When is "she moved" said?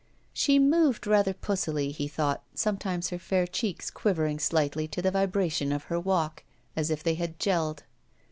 0.33-1.05